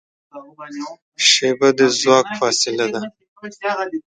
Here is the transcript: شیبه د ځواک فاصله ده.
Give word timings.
شیبه 1.29 1.69
د 1.79 1.81
ځواک 1.99 2.27
فاصله 2.39 2.85
ده. 2.93 3.01